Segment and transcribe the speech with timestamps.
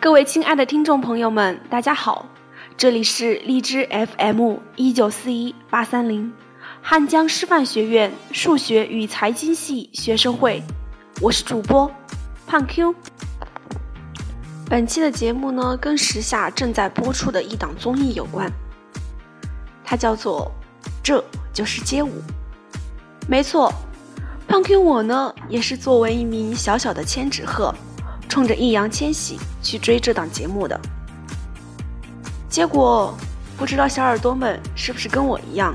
[0.00, 2.24] 各位亲爱的听众朋友们，大家好，
[2.76, 6.32] 这里是荔枝 FM 一九四一八三零，
[6.80, 10.62] 汉江师范学院数学与财经系学生会，
[11.20, 11.90] 我是主播
[12.46, 12.94] 胖 Q。
[14.70, 18.48] 本期的节目呢，跟时下正在播出的一档综艺有关，
[19.84, 20.48] 它叫做
[21.02, 21.22] 《这
[21.52, 22.10] 就是街舞》。
[23.26, 23.72] 没错，
[24.46, 27.74] 胖 Q 我呢，也是作为一名小小的千纸鹤，
[28.28, 30.78] 冲着易烊千玺去追这档节目的。
[32.48, 33.16] 结果，
[33.56, 35.74] 不知道小耳朵们是不是跟我一样，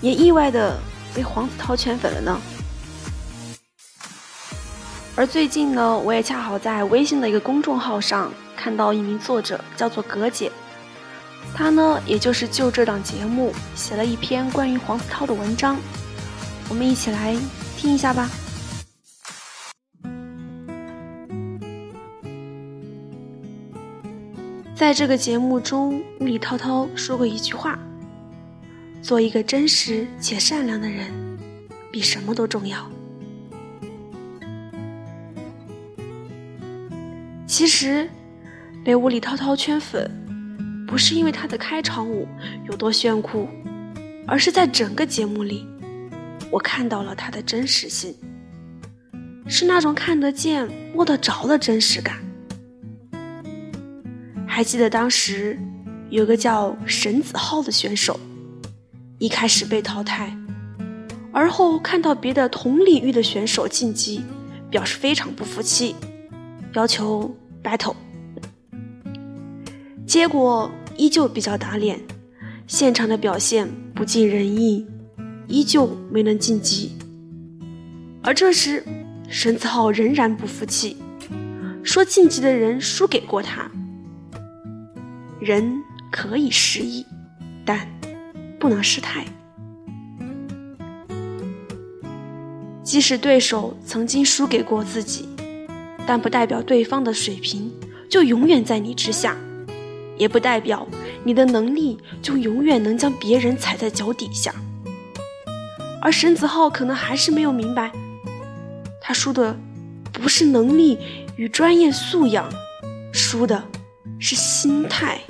[0.00, 0.78] 也意外的
[1.14, 2.40] 被黄子韬圈粉了呢？
[5.14, 10.52] 而最近呢，我也恰好在微信的一个公众号上看到一名作者叫做葛姐，
[11.54, 15.78] 她呢，也就是就这档节目写了一篇关于黄子韬的文章，
[16.68, 17.34] 我们一起来
[17.76, 18.28] 听一下吧。
[24.76, 27.78] 在这个节目中，李涛涛说过一句话
[29.00, 31.10] ：“做一个真实且善良的人，
[31.90, 32.86] 比什么都重要。”
[37.48, 38.06] 其实，
[38.84, 40.10] 被吴李涛涛圈粉，
[40.86, 42.28] 不是因为他的开场舞
[42.66, 43.48] 有多炫酷，
[44.26, 45.66] 而是在整个节目里，
[46.50, 48.14] 我看到了他的真实性，
[49.48, 52.25] 是那种看得见、摸得着的真实感。
[54.56, 55.58] 还记得当时
[56.08, 58.18] 有个叫沈子浩的选手，
[59.18, 60.34] 一开始被淘汰，
[61.30, 64.24] 而后看到别的同领域的选手晋级，
[64.70, 65.94] 表示非常不服气，
[66.72, 67.36] 要求。
[67.62, 67.94] battle，
[70.06, 72.00] 结果依旧比较打脸，
[72.66, 74.86] 现场的表现不尽人意，
[75.48, 76.96] 依旧没能晋级。
[78.22, 78.82] 而这时，
[79.28, 80.96] 沈子浩仍然不服气，
[81.82, 83.70] 说晋级的人输给过他。
[85.40, 87.04] 人可以失意，
[87.64, 87.88] 但
[88.58, 89.24] 不能失态。
[92.82, 95.28] 即使对手曾经输给过自己。
[96.08, 97.68] 但不代表对方的水平
[98.08, 99.36] 就永远在你之下，
[100.16, 100.86] 也不代表
[101.24, 104.54] 你的能力就永远能将别人踩在脚底下。
[106.00, 107.90] 而沈子浩可能还是没有明白，
[109.00, 109.58] 他输的
[110.12, 110.96] 不是能力
[111.34, 112.48] 与专业素养，
[113.12, 113.64] 输的
[114.18, 115.20] 是心态。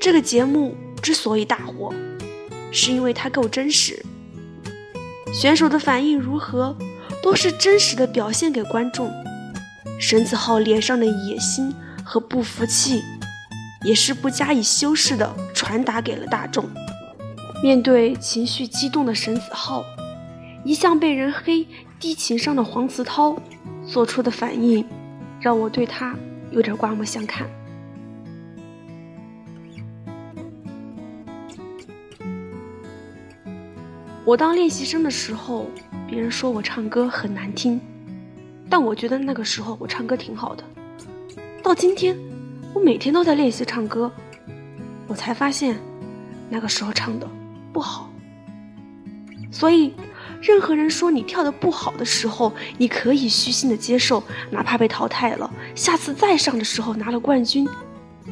[0.00, 1.92] 这个节目之所以大火，
[2.72, 4.04] 是因为它够真实，
[5.32, 6.76] 选手的反应如何？
[7.22, 9.12] 都是真实的表现给观众，
[10.00, 11.70] 沈子浩脸上的野心
[12.02, 13.02] 和不服气，
[13.84, 16.64] 也是不加以修饰的传达给了大众。
[17.62, 19.84] 面对情绪激动的沈子浩，
[20.64, 21.66] 一向被人黑
[21.98, 23.36] 低情商的黄子韬
[23.86, 24.82] 做出的反应，
[25.42, 26.16] 让我对他
[26.50, 27.48] 有点刮目相看。
[34.24, 35.66] 我当练习生的时候。
[36.08, 37.80] 别人说我唱歌很难听，
[38.68, 40.64] 但我觉得那个时候我唱歌挺好的。
[41.62, 42.18] 到今天，
[42.74, 44.10] 我每天都在练习唱歌，
[45.06, 45.78] 我才发现
[46.48, 47.28] 那个时候唱的
[47.72, 48.10] 不好。
[49.52, 49.94] 所以，
[50.40, 57.68] 任何人说你跳的不好的时候，你可以虚心的接受，哪怕被淘汰了，下次再上的时候拿了冠军，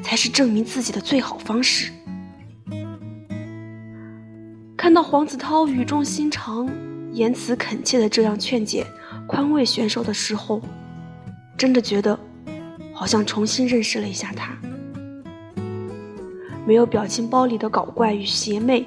[0.02, 1.90] 才是证明自己的最好方式。
[4.76, 6.68] 看到黄子韬语重心长。
[7.10, 8.86] 言辞恳切的这样劝解、
[9.26, 10.60] 宽慰选手的时候，
[11.56, 12.16] 真的觉得
[12.92, 14.56] 好像重新认识了一下他。
[16.66, 18.86] 没有表情包里的搞怪与邪魅，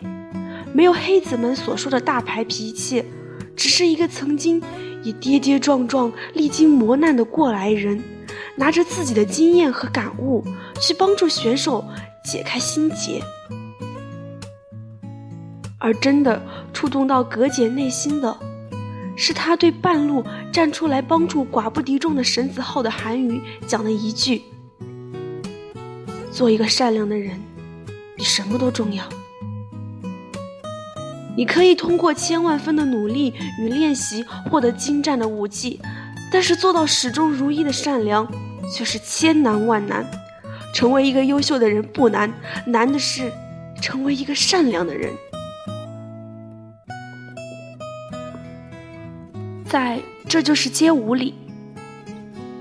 [0.74, 3.04] 没有黑子们所说的大牌脾气，
[3.56, 4.62] 只是一个曾经
[5.04, 8.02] 也跌跌撞撞、历经磨难的过来人，
[8.56, 10.44] 拿着自己的经验和感悟
[10.80, 11.84] 去帮助选手
[12.24, 13.22] 解开心结。
[15.78, 18.38] 而真的触动到葛姐内心的，
[19.18, 24.44] 是她对半路站出来帮助寡不敌众的沈子浩的韩语讲的一句
[26.32, 27.41] ：“做一个善良的人，
[28.16, 29.03] 比什么都重要。
[31.35, 35.79] 你可以通过千万分的努力与练习获得精湛的武技，
[36.31, 38.28] 但是做到始终如一的善良
[38.75, 40.05] 却是千难万难。
[40.73, 42.33] 成为一个优秀的人不难，
[42.66, 43.31] 难的是
[43.81, 45.11] 成为一个善良的人。”
[49.67, 51.33] 在这就是街舞里，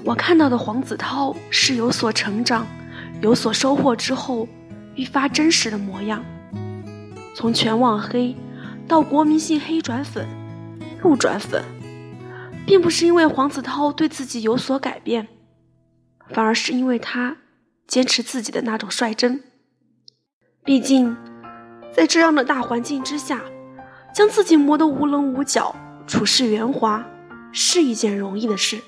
[0.04, 2.66] 我看到的黄子韬是有所成长、
[3.20, 4.48] 有所收获之后
[4.94, 6.24] 愈发真实的模样。
[7.34, 8.34] 从全网黑
[8.90, 10.26] 到国民性黑转粉、
[11.00, 11.62] 路转粉，
[12.66, 15.28] 并不是因为黄子韬对自己有所改变，
[16.30, 17.36] 反而是因为他
[17.86, 19.44] 坚持自己的那种率真。
[20.64, 21.16] 毕竟，
[21.94, 23.40] 在这样的大环境之下，
[24.12, 25.72] 将自己磨得无棱无角、
[26.08, 27.06] 处事圆滑，
[27.52, 28.78] 是一件容易的事；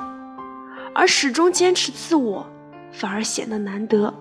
[0.93, 2.45] 而始终坚持自我，
[2.91, 4.13] 反而显得难得。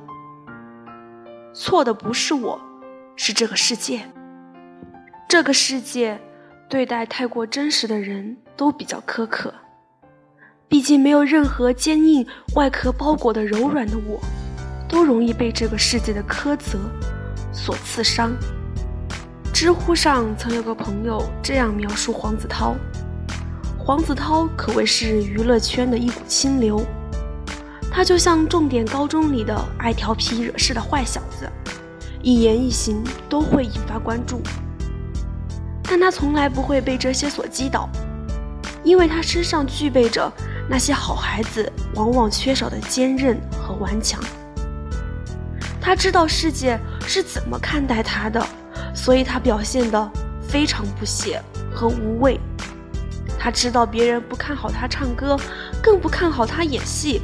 [1.56, 2.62] 错的不是我，
[3.16, 4.07] 是这个世界。
[5.31, 6.19] 这个世界
[6.68, 9.54] 对待太过真实的人都比较苛刻。
[10.68, 14.19] 毕竟没有任何坚硬外壳包裹的柔软的我，
[14.89, 16.78] 都容易被这个世界的苛责
[17.54, 18.33] 所刺伤。
[19.54, 22.75] 知乎上曾有个朋友这样描述黄子韬：
[23.80, 26.86] 黄子韬可谓是娱乐圈的一股清流，
[27.89, 31.50] 他就像重点高中里的爱调皮惹事的坏小子，
[32.22, 34.42] 一言一行都会引发关注。
[35.91, 37.89] 但他从来不会被这些所击倒，
[38.81, 40.31] 因为他身上具备着
[40.69, 44.23] 那些好孩子往往缺少的坚韧和顽强。
[45.81, 48.41] 他知道世界是怎么看待他的，
[48.95, 50.09] 所以他表现得
[50.41, 51.43] 非常不屑
[51.73, 52.39] 和无畏。
[53.37, 55.37] 他知道别人不看好他唱歌，
[55.83, 57.21] 更不看好他演戏，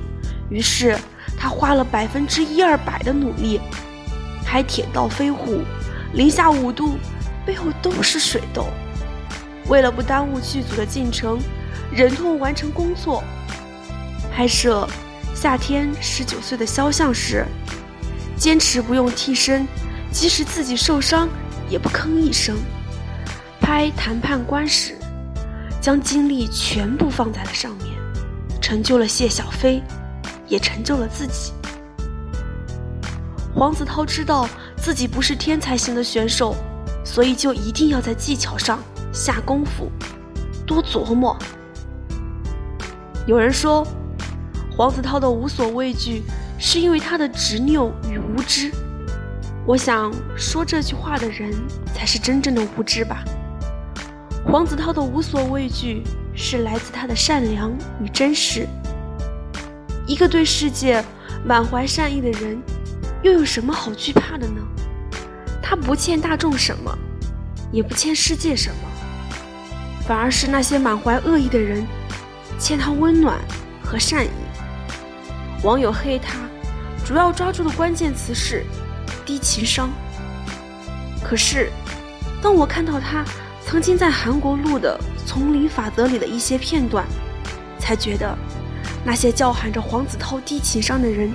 [0.49, 0.99] 于是
[1.37, 3.61] 他花了百分之一二百的努力，
[4.43, 5.61] 还铁道飞虎，
[6.11, 6.97] 零下五度。
[7.47, 8.67] 背后都是水痘。
[9.69, 11.39] 为了不耽误剧组的进程，
[11.91, 13.23] 忍痛完成工作。
[14.29, 14.87] 拍摄
[15.39, 17.45] 《夏天十九岁的肖像》时，
[18.35, 19.65] 坚持不用替身，
[20.11, 21.29] 即使自己受伤
[21.69, 22.57] 也不吭一声。
[23.61, 24.97] 拍《谈判官》时，
[25.81, 27.87] 将精力全部放在了上面，
[28.61, 29.81] 成就了谢小飞，
[30.47, 31.53] 也成就了自己。
[33.55, 36.55] 黄子韬知道自己不是天才型的选手。
[37.07, 38.83] 所以就一定要在技巧上
[39.13, 39.89] 下功夫，
[40.65, 41.37] 多琢磨。
[43.25, 43.87] 有人说，
[44.69, 46.21] 黄子韬的无所畏惧
[46.59, 48.69] 是因为他的执拗与无知。
[49.65, 51.53] 我想说这句话的人
[51.95, 53.23] 才是真正的无知吧。
[54.43, 56.03] 黄子韬的无所畏惧
[56.35, 57.71] 是来自他的善良
[58.03, 58.67] 与真实。
[60.05, 61.03] 一个对世界
[61.45, 62.61] 满怀善意的人，
[63.23, 64.61] 又有什么好惧怕的呢？
[65.69, 66.97] 他不欠大众什么，
[67.73, 68.89] 也不欠世界什么，
[70.07, 71.85] 反而是那些满怀恶意的人
[72.57, 73.37] 欠他温暖
[73.83, 74.29] 和善意。
[75.63, 76.37] 网友黑他，
[77.05, 78.63] 主要抓住的关键词是
[79.25, 79.89] 低情商。
[81.21, 81.69] 可是，
[82.41, 83.25] 当我看到他
[83.65, 84.97] 曾经在韩国录的
[85.27, 87.05] 《丛林法则》里的一些片段，
[87.77, 88.37] 才觉得
[89.03, 91.29] 那些叫喊着黄子韬低情商的人，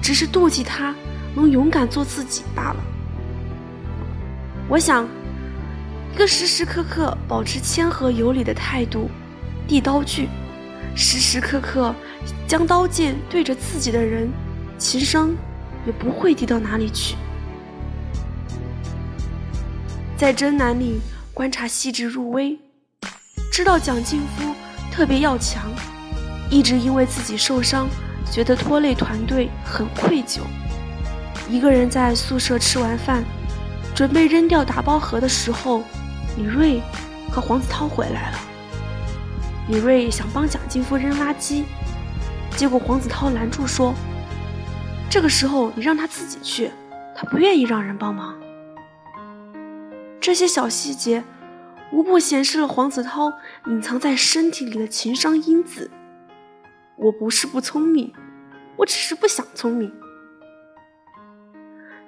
[0.00, 0.94] 只是妒忌他
[1.34, 2.76] 能勇敢做自己罢了。
[4.66, 5.06] 我想，
[6.14, 9.10] 一个时时刻刻保持谦和有礼的态度，
[9.68, 10.26] 递刀具，
[10.96, 11.94] 时时刻刻
[12.48, 14.30] 将刀剑对着自己的人，
[14.78, 15.30] 情商
[15.86, 17.14] 也不会低到哪里去。
[20.16, 20.98] 在真男里
[21.34, 22.58] 观察细致入微，
[23.52, 24.54] 知道蒋劲夫
[24.90, 25.70] 特别要强，
[26.48, 27.86] 一直因为自己受伤，
[28.30, 30.40] 觉得拖累团队很愧疚，
[31.50, 33.22] 一个人在宿舍吃完饭。
[33.94, 35.84] 准备扔掉打包盒的时候，
[36.36, 36.82] 李锐
[37.30, 38.38] 和黄子韬回来了。
[39.68, 41.62] 李锐想帮蒋劲夫扔垃圾，
[42.56, 43.94] 结果黄子韬拦住说
[45.08, 46.70] ：“这个时候你让他自己去，
[47.14, 48.36] 他不愿意让人帮忙。”
[50.20, 51.22] 这些小细节，
[51.92, 53.32] 无不显示了黄子韬
[53.66, 55.88] 隐藏在身体里的情商因子。
[56.96, 58.12] 我不是不聪明，
[58.76, 59.92] 我只是不想聪明。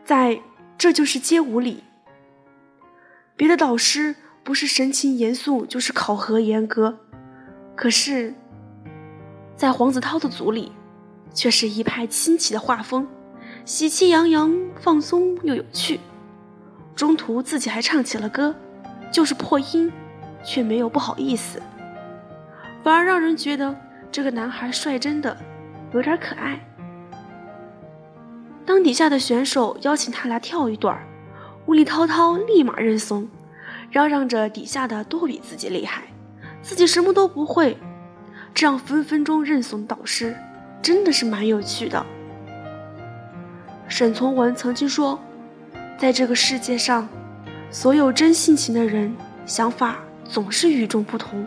[0.05, 0.41] 在。
[0.79, 1.85] 这就是街舞里，
[3.35, 4.15] 别的导师
[4.45, 6.99] 不是神情严肃，就是考核严格，
[7.75, 8.35] 可是，
[9.57, 10.73] 在黄子韬的组里，
[11.33, 13.07] 却是一派清奇的画风，
[13.65, 15.99] 喜气洋洋，放松又有趣。
[16.95, 18.55] 中途自己还唱起了歌，
[19.11, 19.91] 就是破音，
[20.45, 21.61] 却没有不好意思，
[22.85, 23.75] 反而让人觉得
[24.13, 25.37] 这个男孩率真的
[25.93, 26.61] 有点可爱。
[28.67, 30.99] 当底下的选手邀请他来跳一段，
[31.67, 33.29] 吴里滔滔立马认怂，
[33.91, 36.03] 嚷嚷着底下的都比自己厉害，
[36.63, 37.79] 自己什么都不会。
[38.53, 40.37] 这样分分钟认怂导师，
[40.83, 42.05] 真的是蛮有趣的。
[43.87, 45.17] 沈从文曾经说，
[45.97, 47.09] 在这个世界上，
[47.71, 51.47] 所有真性情的人想法总是与众不同。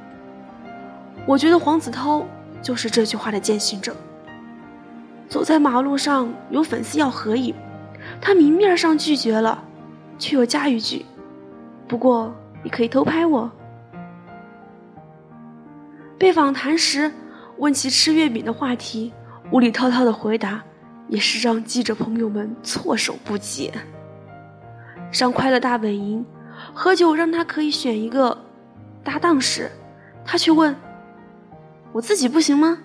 [1.26, 2.26] 我觉得黄子韬
[2.62, 3.94] 就是这句话的践行者。
[5.30, 7.54] 走在马路上，有粉丝要合影，
[8.20, 9.64] 他明面上拒绝了，
[10.18, 11.06] 却又加一句
[11.88, 12.34] ：“不过
[12.64, 13.50] 你可以偷拍我。”
[16.18, 17.12] 被访谈时
[17.58, 19.14] 问起吃月饼的话题，
[19.52, 20.64] 无理滔滔的回答，
[21.08, 23.72] 也是让记者朋友们措手不及。
[25.12, 26.26] 上快乐大本营，
[26.74, 28.36] 喝酒让他可以选一个
[29.04, 29.72] 搭档时，
[30.26, 30.76] 他却问
[31.94, 32.80] ：“我自己不行吗？”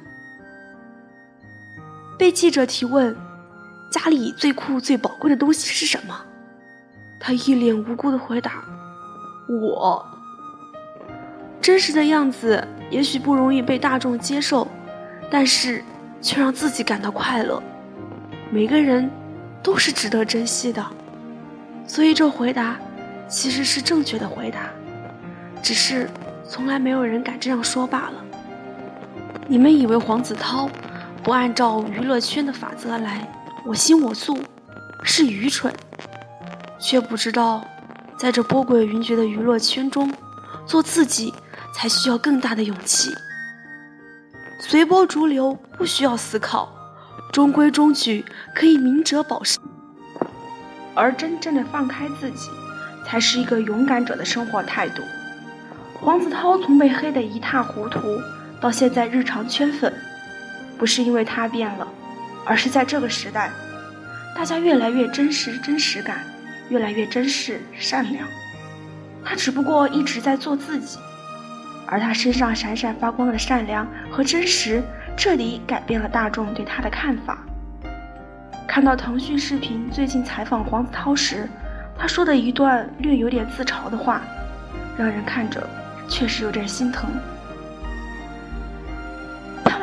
[2.24, 3.14] 被记者提问
[3.92, 6.18] ：“家里最酷最宝贵的东西是什么？”
[7.20, 8.64] 他一脸无辜的回答
[9.46, 10.02] ：“我。”
[11.60, 14.66] 真实的样子也许不容易被大众接受，
[15.30, 15.84] 但是
[16.22, 17.62] 却让自己感到快乐。
[18.50, 19.10] 每个人
[19.62, 20.82] 都是值得珍惜的。
[21.86, 22.78] 所以这回答
[23.28, 24.70] 其实是正确的回答，
[25.62, 26.08] 只是
[26.48, 28.24] 从来没有人敢这样说罢了。
[29.46, 30.70] 你们以为黄子韬
[31.24, 33.26] 不按照娱乐圈的法则来，
[33.64, 34.38] 我行我素，
[35.02, 35.72] 是愚蠢，
[36.78, 37.64] 却不知道，
[38.14, 40.12] 在这波诡云谲的娱乐圈中，
[40.66, 41.32] 做自己
[41.74, 43.10] 才需要更大的勇气。
[44.60, 46.70] 随波逐流不需要思考，
[47.32, 48.22] 中规中矩
[48.54, 49.58] 可以明哲保身。
[50.94, 52.50] 而真正的放开自己，
[53.06, 55.02] 才是一个勇敢者的生活态度。
[55.94, 58.20] 黄子韬从被黑得一塌糊涂，
[58.60, 59.90] 到现在日常圈粉，
[60.78, 61.86] 不是因为他变了，
[62.44, 63.50] 而是在这个时代，
[64.34, 66.18] 大家越来越真实真实感，
[66.68, 68.26] 越来越珍视善良。
[69.24, 70.98] 他只不过一直在做自己，
[71.86, 74.82] 而他身上闪闪发光的善良和真实，
[75.16, 77.38] 彻底改变了大众对他的看法。
[78.66, 81.48] 看到腾讯视频最近采访黄子韬时，
[81.96, 84.20] 他说的一段略有点自嘲的话，
[84.98, 85.66] 让人看着
[86.08, 87.08] 确实有点心疼。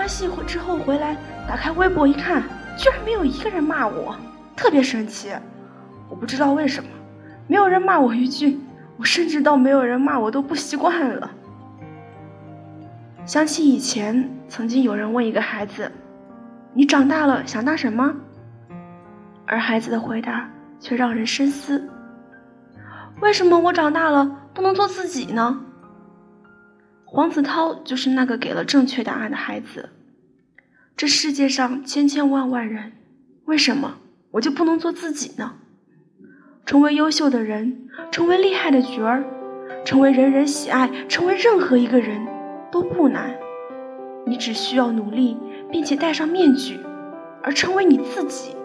[0.02, 1.16] 拍完戏之后回来，
[1.48, 2.42] 打开微博一看，
[2.76, 4.16] 居然没有一个人骂我，
[4.56, 5.32] 特别生气。
[6.10, 6.90] 我不知道为什么，
[7.46, 8.60] 没有人骂我一句，
[8.98, 11.30] 我甚至到没有人骂我都不习惯了。
[13.28, 15.92] 想起以前曾经有人问一个孩子
[16.74, 18.12] ：“你长大了想当什么？”
[19.46, 21.88] 而孩子的回答却让人深思：
[23.20, 25.62] 为什么我长大了不能做自己呢？
[27.14, 29.90] 黄子韬就是那个给了正确答案的孩子。
[30.96, 32.94] 这世界上千千万万人，
[33.44, 33.98] 为什么
[34.32, 35.56] 我就不能做自己呢？
[36.66, 39.26] 成为优秀的人，成为厉害的角儿，
[39.84, 42.26] 成为人人喜爱，成为任何一个人
[42.72, 43.36] 都不难。
[44.26, 45.36] 你只需要努力，
[45.70, 46.80] 并且戴上面具，
[47.44, 48.56] 而成为你自己。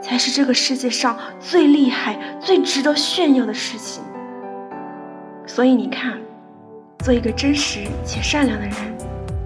[0.00, 4.02] 才是这个世界上最厉害、最值得炫耀的事情。
[5.44, 6.18] 所以你看，
[7.04, 8.74] 做一个真实且善良的人，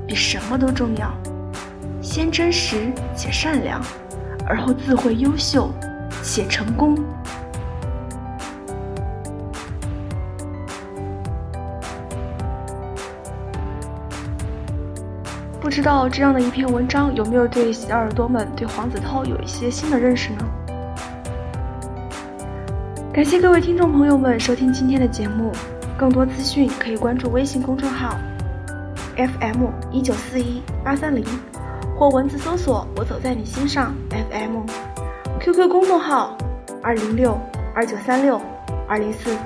[0.07, 1.13] 比什么都重要。
[2.01, 3.83] 先真实且善良，
[4.47, 5.69] 而后自会优秀
[6.23, 6.97] 且成功。
[15.61, 20.47] 不知道这样的一篇文章有没有对小耳朵们对黄子韬有一些新的认识呢？
[23.13, 25.51] 感谢各位听众朋友们收听今天的节目，
[25.99, 28.17] 更多资讯可以关注微信公众号
[29.17, 31.25] FM 一九四一八三零，
[31.99, 36.39] 或文字搜索“我走在你心上 FM”，QQ 公众号
[36.85, 37.37] 二零六
[37.75, 38.41] 二九三六
[38.87, 39.37] 二零四。